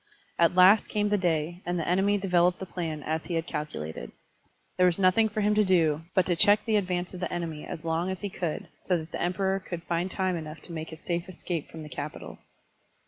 At 0.39 0.55
last 0.55 0.87
came 0.87 1.09
the 1.09 1.17
day, 1.19 1.61
and 1.63 1.77
the 1.77 1.87
enemy 1.87 2.17
developed 2.17 2.57
the 2.57 2.65
plan 2.65 3.03
as 3.03 3.25
he 3.25 3.35
had 3.35 3.45
calculated. 3.45 4.11
There 4.77 4.87
was 4.87 4.97
nothing 4.97 5.29
for 5.29 5.41
him 5.41 5.53
to 5.53 5.63
do 5.63 6.01
but 6.15 6.25
to 6.25 6.35
check 6.35 6.65
the 6.65 6.75
advance 6.75 7.13
of 7.13 7.19
the 7.19 7.31
enemy 7.31 7.67
as 7.67 7.83
long 7.83 8.09
as 8.09 8.21
he 8.21 8.29
cotdd, 8.31 8.65
so 8.81 8.97
that 8.97 9.11
the 9.11 9.21
Emperor 9.21 9.59
could 9.59 9.83
find 9.83 10.09
time 10.09 10.35
enough 10.35 10.59
to 10.63 10.71
make 10.73 10.89
his 10.89 11.01
safe 11.01 11.29
escape 11.29 11.69
from 11.69 11.83
the 11.83 11.87
capital. 11.89 12.39